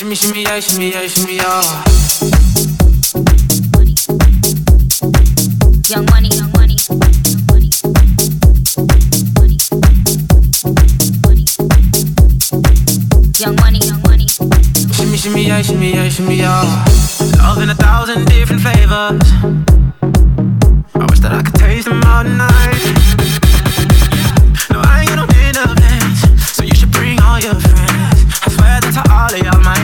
[0.00, 1.84] shimmy, shimmy, yeah, shimmy, yeah, shimmy, yeah.
[5.90, 6.76] Young money, young money.
[13.36, 14.26] Young money, young money.
[14.96, 16.84] Shimmy, shimmy, yeah, shimmy, yeah, shimmy, yeah.
[17.36, 19.20] Love in a thousand different flavors.
[20.94, 22.80] I wish that I could taste them all tonight.
[24.70, 28.40] No, I ain't got no dinner plans, so you should bring all your friends.
[28.42, 29.79] I swear that to all of y'all, my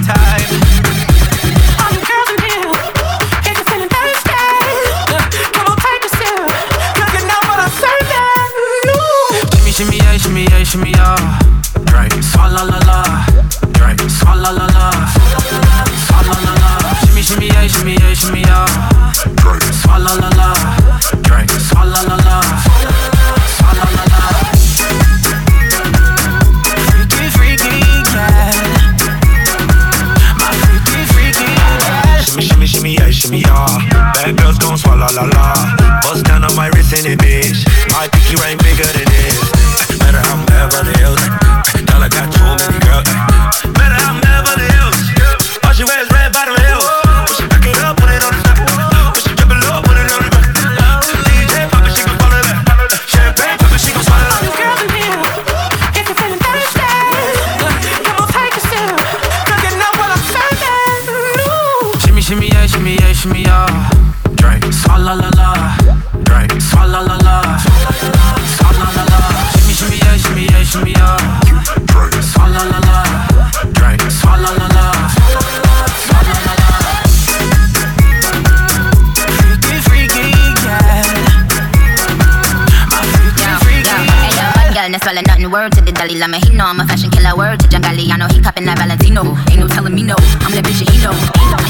[84.87, 85.51] swallowing, swallow nothing.
[85.51, 87.35] Word to the Dalai Lama, he know I'm a fashion killer.
[87.37, 89.23] Word to John Galliano, he copping that Valentino.
[89.51, 91.15] Ain't no telling me no, I'm that bitch that he know.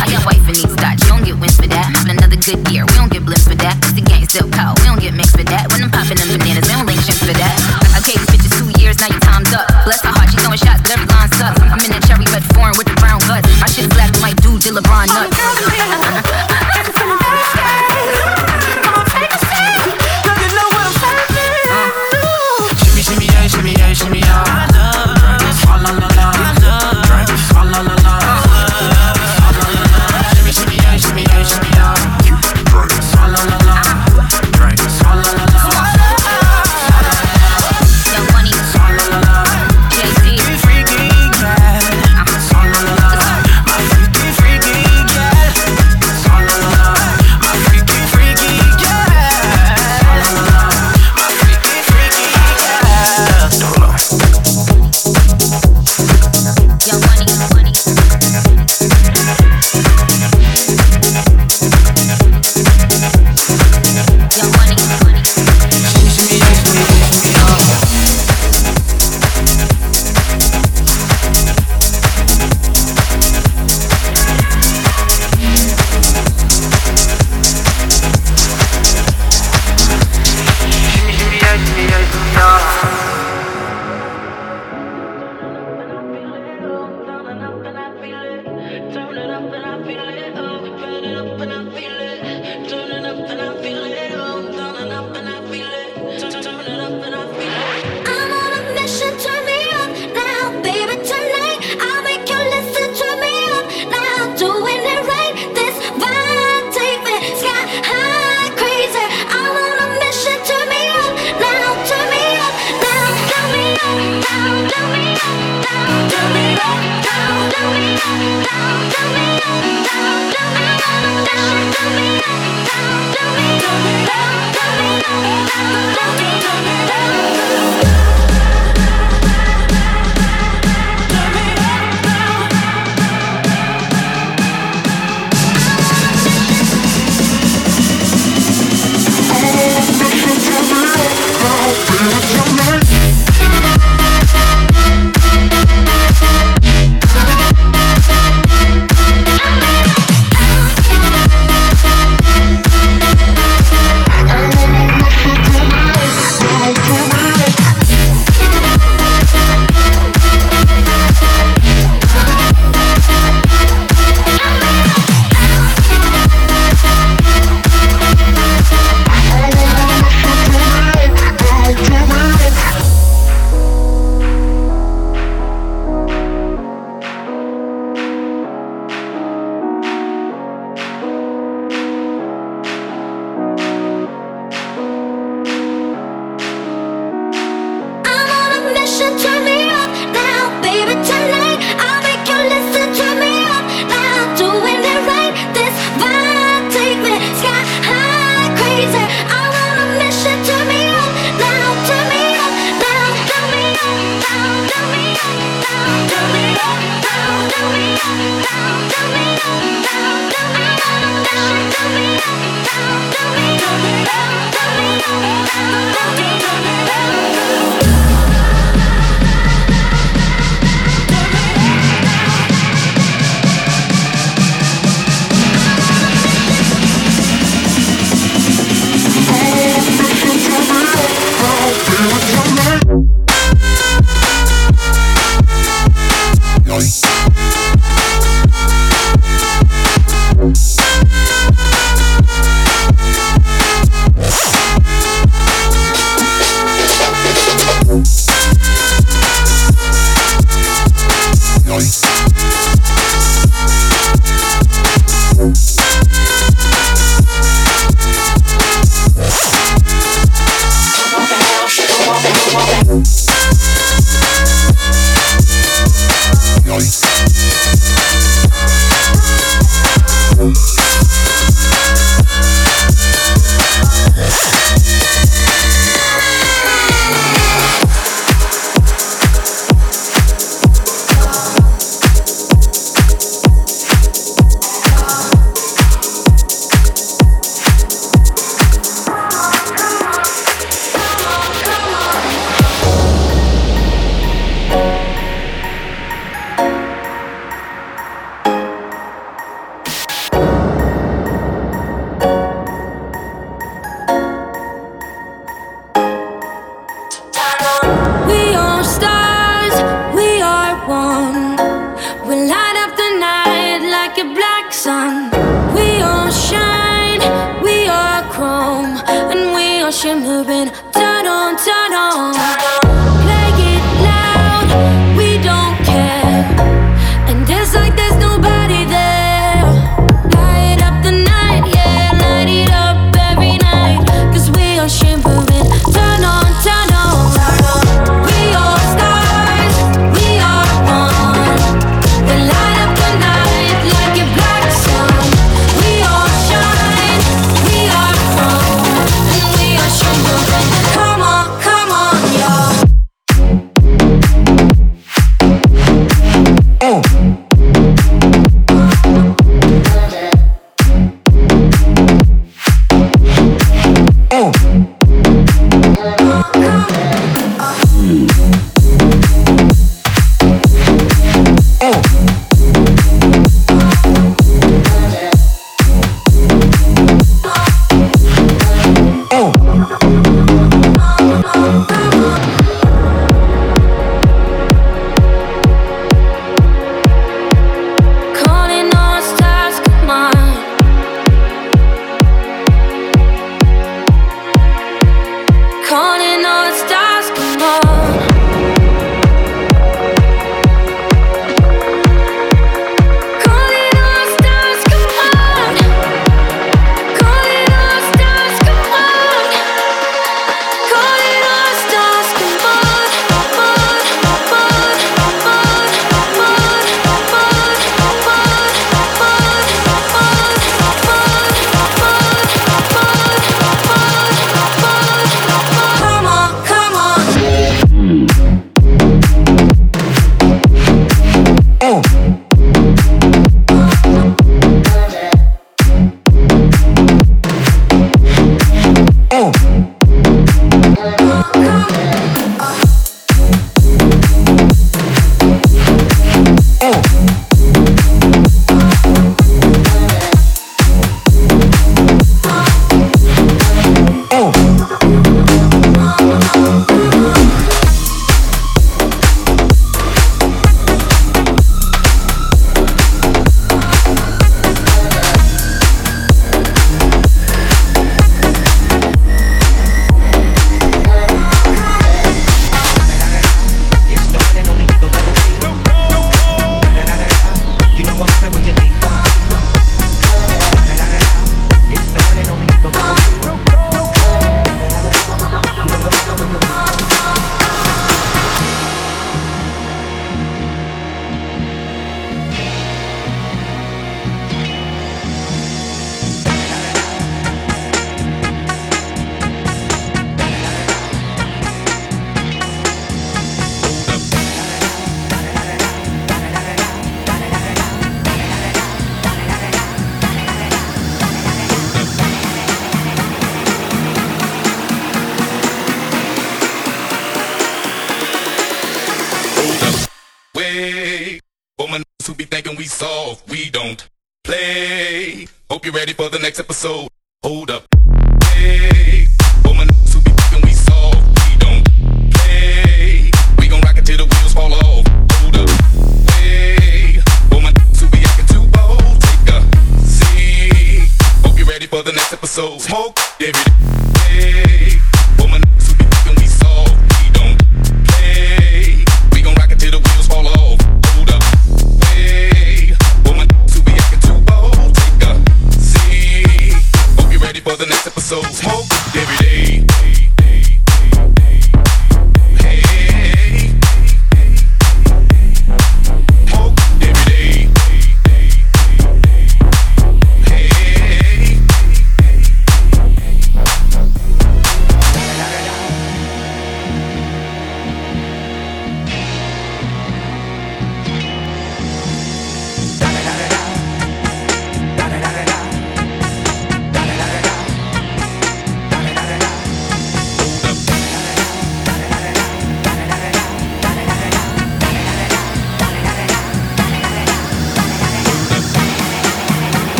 [0.00, 1.92] I got wife in these dots, you don't get wins for that.
[1.92, 3.76] Having another good year, we don't get bliss for that.
[3.82, 5.68] Cause the gang still cold, we don't get mixed for that.
[5.72, 7.54] When I'm popping them bananas, we don't link shit for that.
[7.92, 9.68] I gave these bitches two years, now your time's up.
[9.84, 11.60] Bless her heart, she throwing shots, but every line sucks.
[11.60, 13.48] I'm in that cherry red foreign with the brown guts.
[13.60, 15.71] I should slap my dude, Jill LeBron nuts.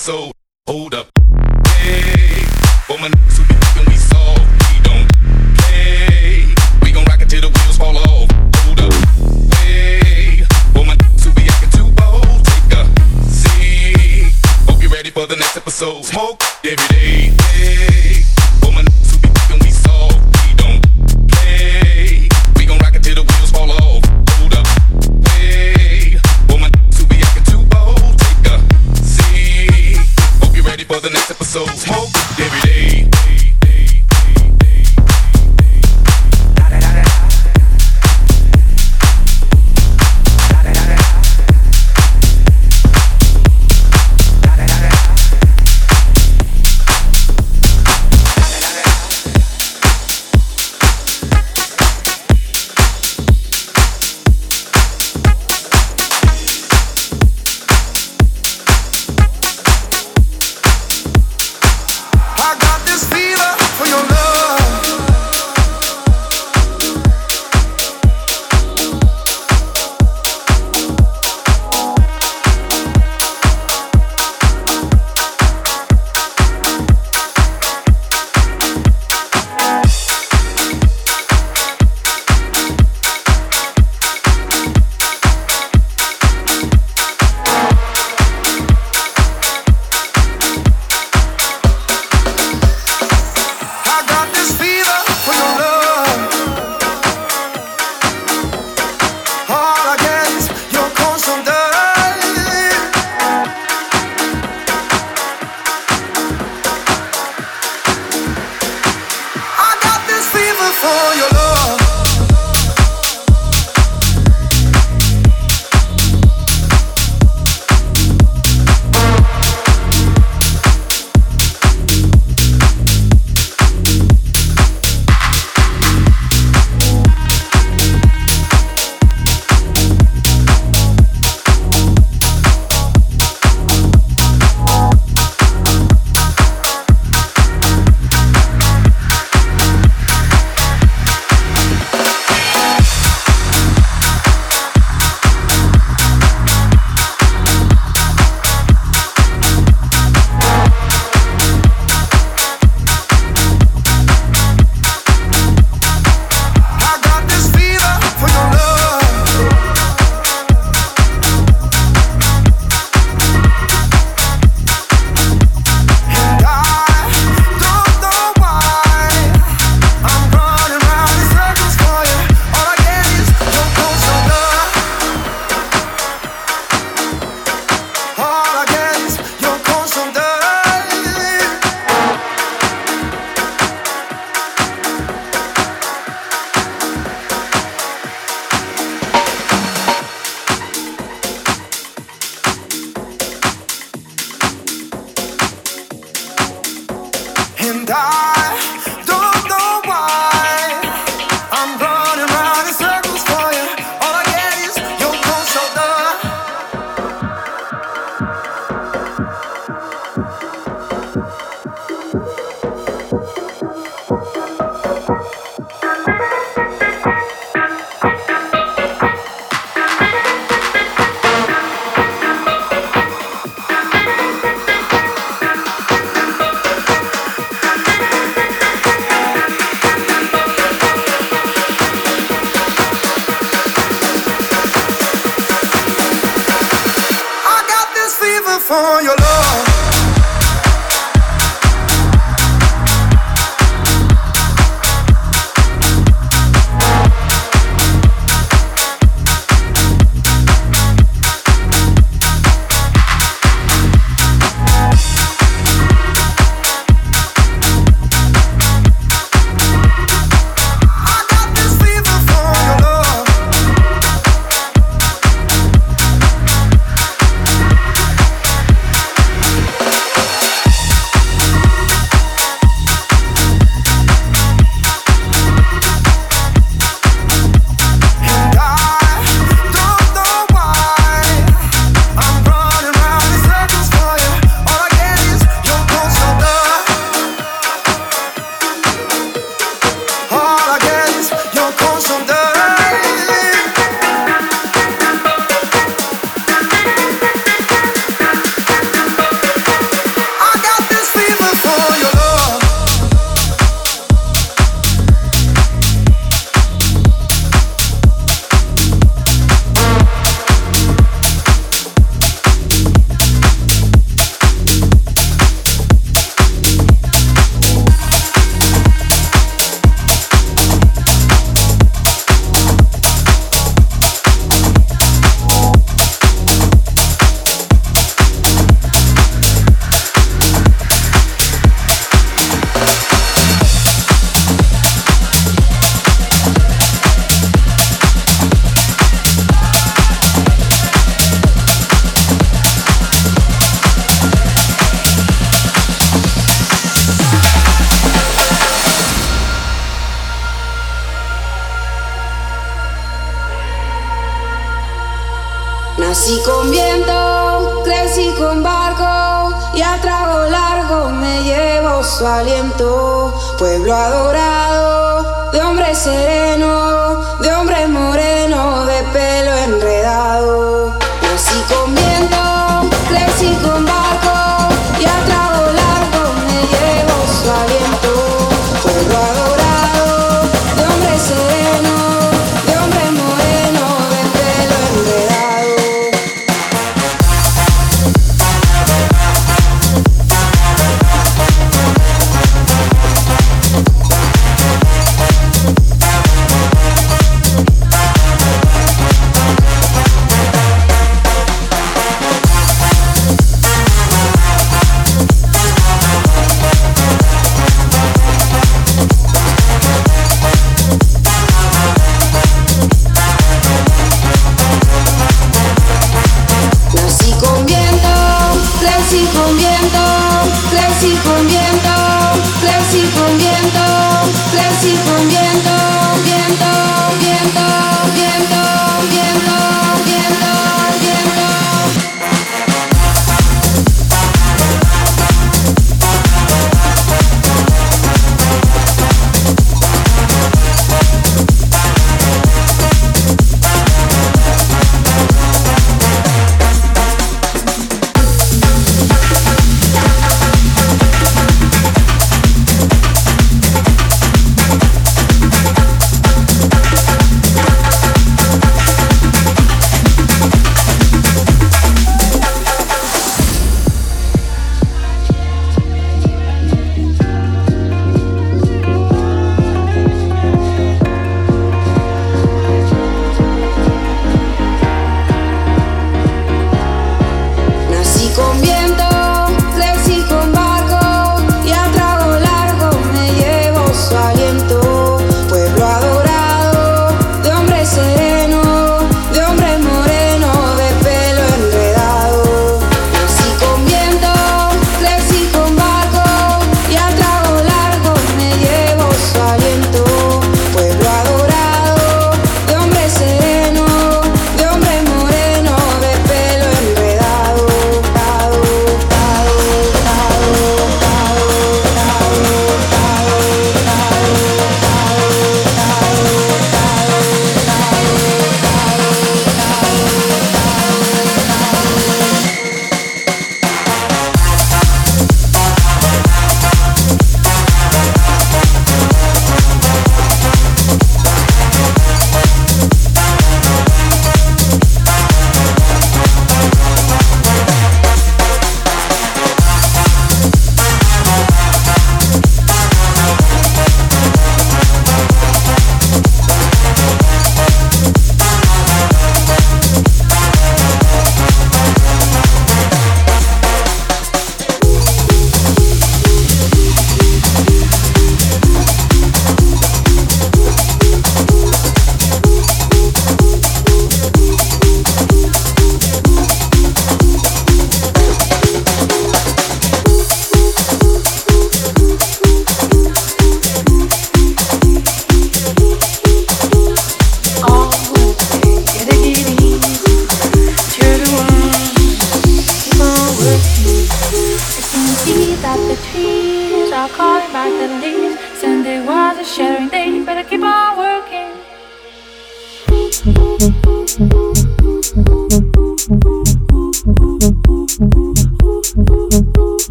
[0.00, 0.39] Episode.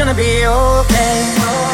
[0.00, 1.69] gonna be okay.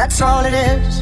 [0.00, 0.99] That's all it is.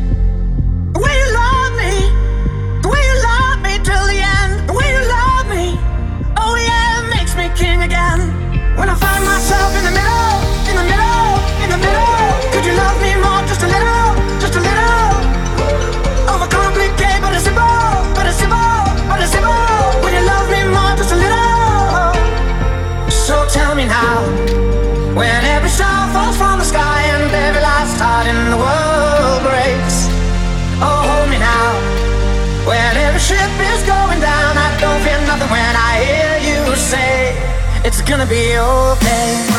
[38.08, 39.57] gonna be okay.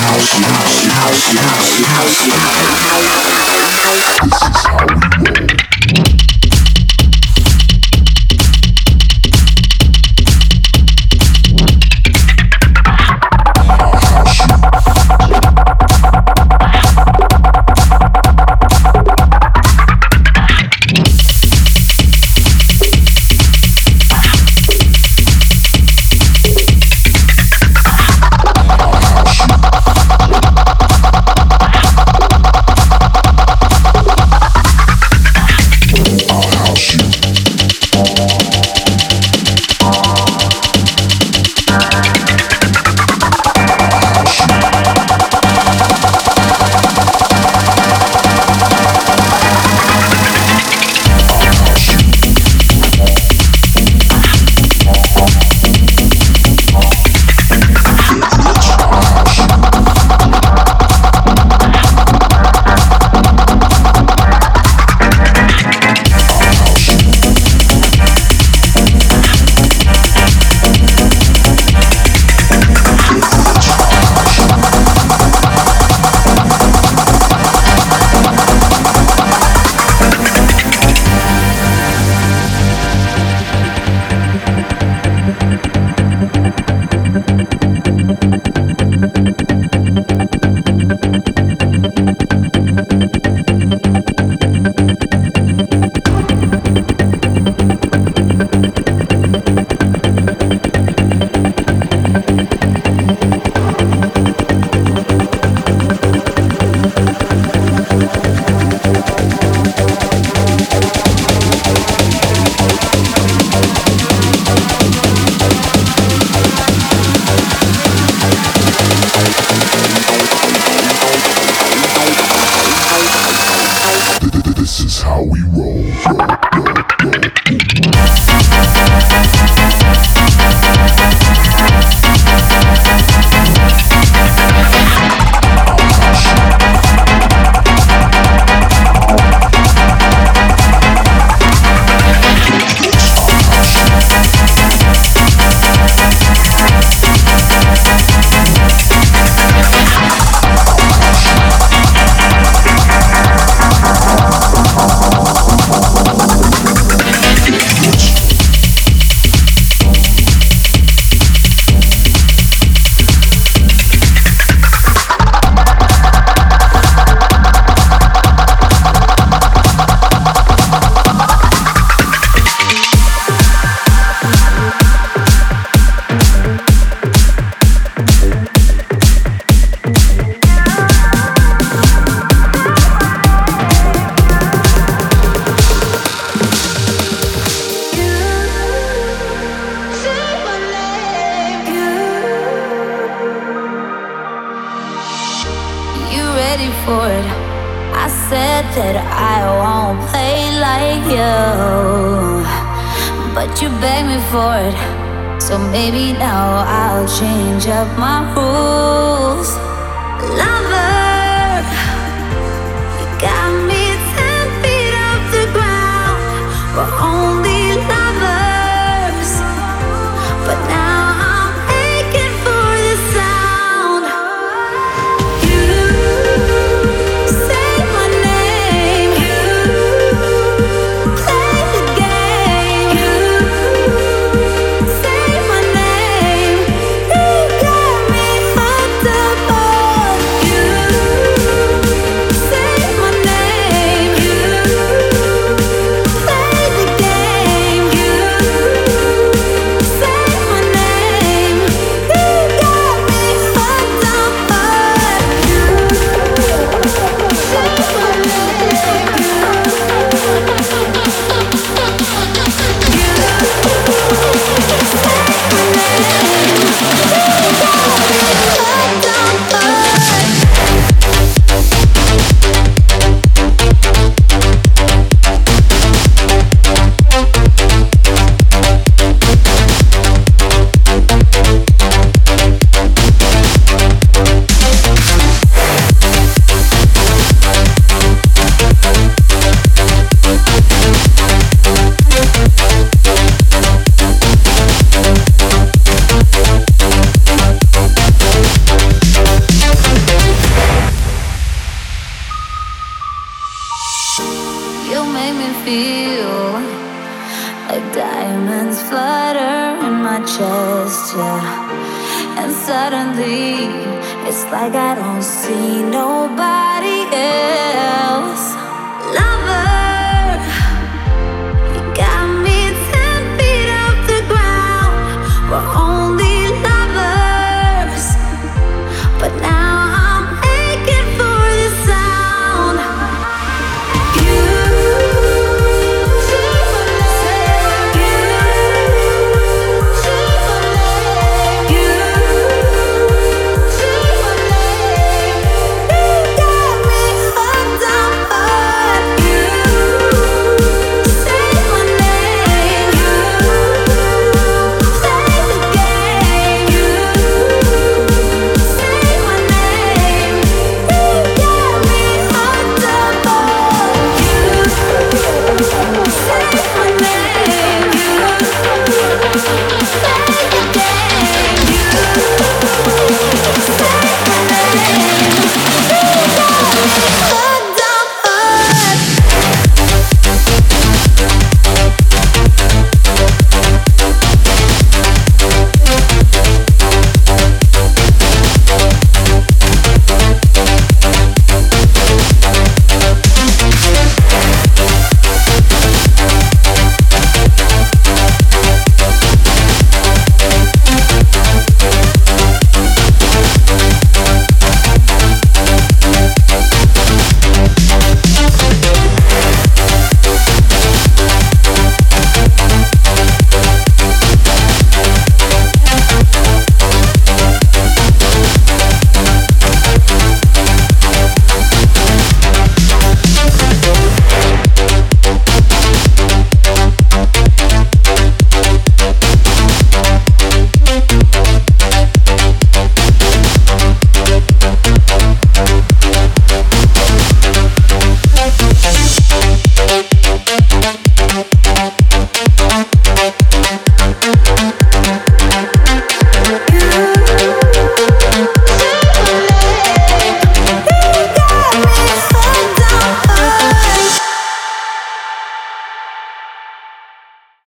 [0.00, 3.00] 10号，10号，10号，10号，10号。